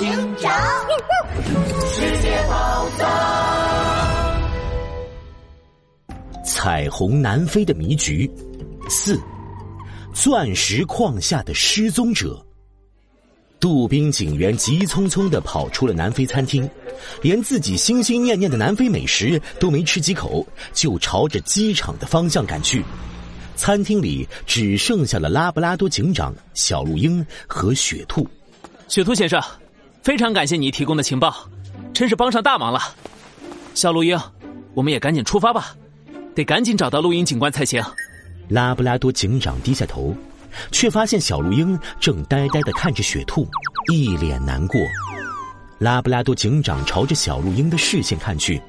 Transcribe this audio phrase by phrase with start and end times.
[0.00, 0.08] 警
[0.38, 0.50] 长，
[1.90, 3.06] 世界宝藏，
[6.42, 8.26] 彩虹南非的迷局
[8.88, 9.20] 四，
[10.14, 12.42] 钻石矿下的失踪者。
[13.60, 16.66] 杜宾警员急匆匆的跑出了南非餐厅，
[17.20, 22.82] 连自己心心念念的南非美食都没吃几口，就朝着机场的方向赶去。
[23.54, 28.26] 餐厅里只剩下了拉布拉多警长、小鹿鹰和雪兔。
[28.88, 29.38] 雪兔先生，
[30.02, 31.34] 非常感谢你提供的情报，
[31.92, 32.80] 真是帮上大忙了。
[33.74, 34.18] 小鹿鹰，
[34.74, 35.74] 我们也赶紧出发吧，
[36.34, 37.82] 得赶紧找到录音警官才行。
[38.48, 40.14] 拉布拉多警长低下头。
[40.72, 43.46] 却发现小鹿鹰正呆呆的看着雪兔，
[43.92, 44.80] 一脸难过。
[45.78, 48.60] 拉布拉多警长朝着小鹿鹰的视线看去，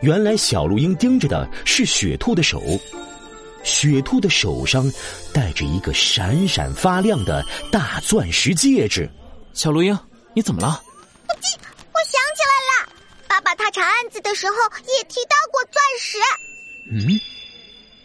[0.00, 2.62] 原来小鹿鹰盯着的是雪兔的手，
[3.62, 4.90] 雪兔的手上
[5.32, 9.06] 戴着一个闪闪发亮的大钻石戒指。
[9.52, 9.96] 小鹿鹰，
[10.36, 10.82] 你怎么了？
[11.30, 11.56] 我记，
[11.94, 12.92] 我想起来了，
[13.26, 16.18] 爸爸他查案子的时候也提到过钻石。
[16.92, 17.18] 嗯，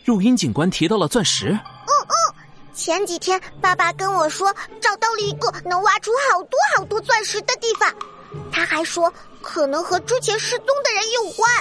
[0.06, 1.60] 录音警官提到了钻石。
[2.74, 7.94] 前几天，爸爸跟我说找到了一个能挖出好多好多钻石的地方，
[8.50, 11.52] 他还说可能和之前失踪的人有关。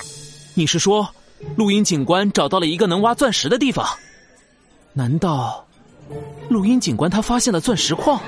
[0.55, 1.13] 你是说，
[1.57, 3.85] 录音警官找到了一个能挖钻石的地方？
[4.93, 5.67] 难道，
[6.49, 8.23] 录音警官他发现了钻石矿？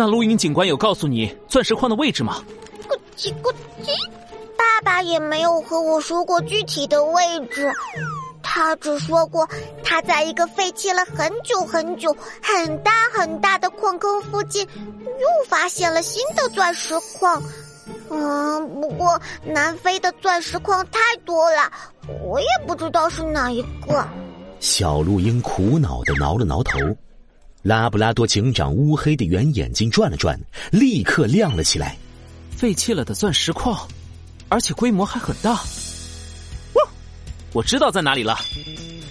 [0.00, 2.40] 那录音警官有告诉你钻石矿的位置吗？
[2.88, 3.90] 咕叽咕叽，
[4.56, 7.68] 爸爸也没有和我说过具体的位置。
[8.40, 9.44] 他只说过，
[9.82, 17.42] 他在一个废弃了很久很久、很大很大的矿坑附近，又发现了新的钻石矿。
[18.08, 21.72] 嗯，不过南非的钻石矿太多了，
[22.22, 24.06] 我也不知道是哪一个。
[24.60, 26.78] 小鹿鹰苦恼的挠了挠头，
[27.68, 31.94] 拉布拉多警长乌黑的圆眼睛转了转，立刻亮了起来。
[32.56, 33.86] 废弃了的钻石矿，
[34.48, 35.60] 而且规模还很大。
[37.52, 38.38] 我知道在哪里了，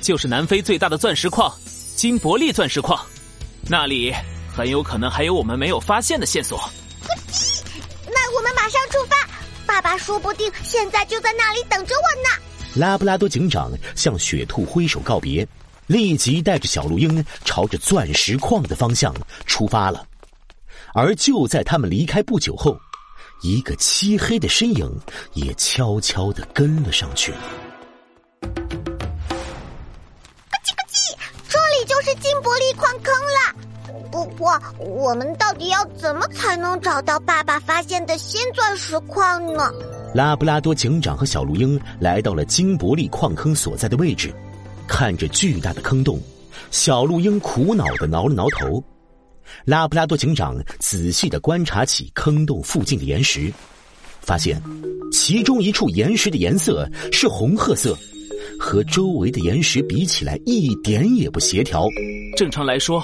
[0.01, 1.56] 就是南非最大的钻石矿——
[1.95, 3.00] 金伯利钻石矿，
[3.69, 4.12] 那里
[4.51, 6.59] 很有可能还有我们没有发现的线索。
[8.07, 9.29] 那我们马上出发，
[9.68, 12.44] 爸爸说不定现在就在那里等着我呢。
[12.74, 15.47] 拉布拉多警长向雪兔挥手告别，
[15.88, 19.14] 立即带着小鹿鹰朝着钻石矿的方向
[19.46, 20.06] 出发了。
[20.94, 22.78] 而就在他们离开不久后，
[23.42, 24.92] 一个漆黑的身影
[25.34, 27.34] 也悄悄的跟了上去。
[31.50, 33.56] 这里就是金伯利矿坑了，
[34.12, 39.72] 不过我们到底要怎么才能找到爸爸发现的新钻石矿呢？
[40.16, 44.34] 拉布拉多警长和小鹿鹰来到了金伯利矿坑所在的位置，
[44.88, 46.20] 看着巨大的坑洞，
[46.72, 48.84] 小鹿鹰苦恼的挠了挠头。
[49.66, 53.52] 拉布拉多警长仔细的观察起坑洞附近的岩石，
[54.22, 54.62] 发现
[55.12, 57.98] 其中一处岩石的颜色是红褐色。
[58.59, 61.88] 和周围的岩石比起来，一点也不协调。
[62.36, 63.04] 正常来说，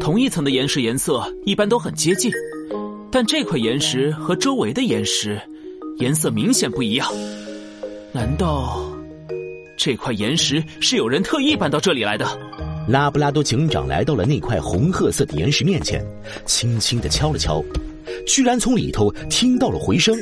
[0.00, 2.30] 同一层的岩石颜色一般都很接近，
[3.10, 5.40] 但这块岩石和周围的岩石
[5.98, 7.08] 颜色明显不一样。
[8.12, 8.84] 难道
[9.84, 12.24] 这块岩石是有人特意搬到这里来的？
[12.86, 16.00] 拉布拉多警长来到了那块红褐色的岩石面前，
[16.46, 17.60] 轻轻的敲了敲，
[18.24, 20.16] 居然从里头听到了回声。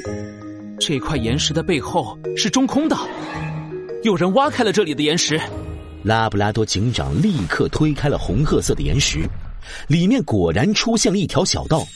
[0.78, 2.96] 这块岩石的背后是中空的。
[4.02, 5.38] 有人挖开了这里的岩石，
[6.04, 9.28] 拉布拉多警长立刻推开了红褐色的岩石，
[9.88, 11.86] 里面果然出现了一条小道。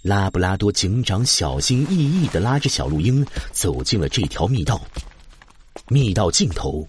[0.00, 4.80] 拉布拉多警长小心翼翼的拉着小鹿鹰走进了这条密道。
[5.88, 6.86] 密道尽头，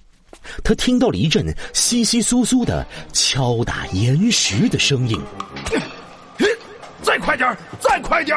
[0.63, 5.19] 他听到了一阵窸窸窣窣的敲打岩石的声音。
[7.03, 8.35] 再快点再快点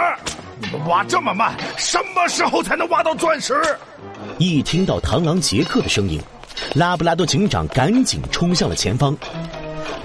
[0.60, 3.54] 你们挖这么慢，什么时候才能挖到钻石？
[4.38, 6.20] 一听到螳螂杰克的声音，
[6.74, 9.16] 拉布拉多警长赶紧冲向了前方。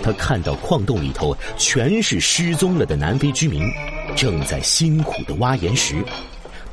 [0.02, 3.62] 他看到矿洞里头全是失踪了的南非居民，
[4.16, 6.04] 正在辛苦的挖岩石。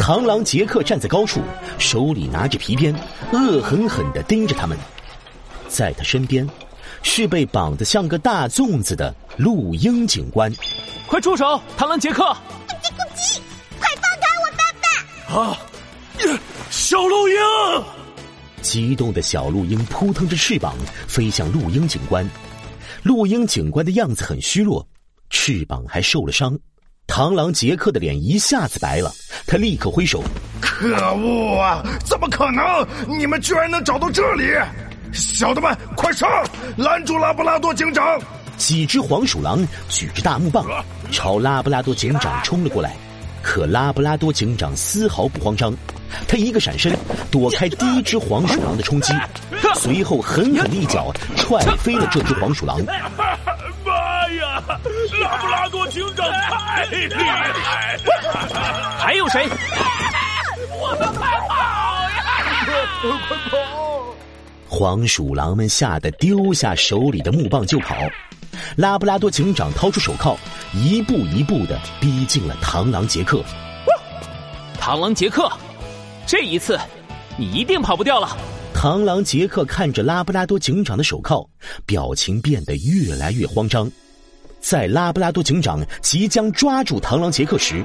[0.02, 1.40] 螳螂杰克站在高处，
[1.78, 2.92] 手里拿着皮鞭，
[3.32, 4.76] 恶狠狠地盯着他们。
[5.68, 6.44] 在他身边，
[7.04, 10.52] 是被绑得像个大粽子的陆鹰警官。
[11.06, 11.44] 快住手，
[11.78, 12.24] 螳螂杰克！
[12.24, 13.38] 咕叽咕叽，
[13.78, 15.40] 快放开我爸爸！
[15.40, 15.58] 啊！
[16.68, 17.36] 小鹿鹰，
[18.60, 20.74] 激动的小鹿鹰扑腾着翅膀
[21.06, 22.28] 飞向陆鹰警官。
[23.04, 24.84] 陆鹰警官的样子很虚弱，
[25.30, 26.58] 翅膀还受了伤。
[27.06, 29.12] 螳螂杰克的脸一下子白了，
[29.52, 30.24] 他立刻挥手
[30.62, 31.82] ：“可恶啊！
[32.06, 32.64] 怎么可能？
[33.06, 34.44] 你们居然能找到这里！
[35.12, 36.26] 小的们，快上，
[36.74, 38.18] 拦住拉布拉多警长！”
[38.56, 40.64] 几只黄鼠狼举着大木棒
[41.10, 42.96] 朝拉布拉多警长冲了过来。
[43.42, 45.70] 可拉布拉多警长丝毫不慌张，
[46.26, 46.90] 他一个闪身
[47.30, 49.12] 躲开第一只黄鼠狼的冲击，
[49.74, 52.80] 随后狠狠的一脚踹飞了这只黄鼠狼。
[55.72, 57.50] 多警长太厉害！
[58.98, 59.48] 还有谁？
[60.78, 61.54] 我们快跑
[62.10, 62.22] 呀！
[63.26, 64.14] 快跑！
[64.68, 67.96] 黄鼠狼们吓得丢下手里的木棒就跑。
[68.76, 70.36] 拉布拉多警长掏出手铐，
[70.74, 73.42] 一步一步的逼近了螳螂杰克。
[74.78, 75.50] 螳螂杰克，
[76.26, 76.78] 这一次
[77.38, 78.36] 你一定跑不掉了。
[78.74, 81.48] 螳螂杰克看着拉布拉多警长的手铐，
[81.86, 83.90] 表情变得越来越慌张。
[84.62, 87.84] 在拉布拉多警长即将抓住螳螂杰克时，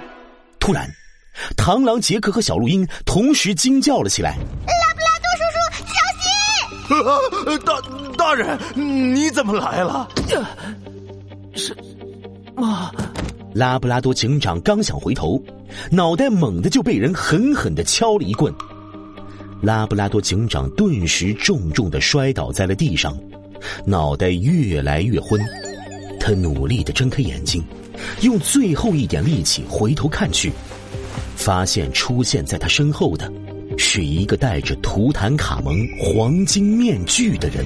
[0.60, 0.88] 突然，
[1.58, 5.44] 螳螂杰克和小鹿鹰同时惊叫了起来：“拉布拉多叔
[5.74, 7.60] 叔，小心！”
[8.16, 10.08] 大大人，你怎么来了？
[11.56, 11.76] 是，
[12.56, 12.92] 妈。
[13.56, 15.42] 拉布拉多警长刚想回头，
[15.90, 18.54] 脑袋猛地就被人狠狠的敲了一棍。
[19.64, 23.18] 拉布拉多警长顿时重重的摔倒在了地上，
[23.84, 25.42] 脑袋越来越昏。
[26.28, 27.64] 他努力的睁开眼睛，
[28.20, 30.52] 用最后一点力气回头看去，
[31.38, 33.32] 发现出现在他身后的，
[33.78, 37.66] 是一个戴着图坦卡蒙黄金面具的人。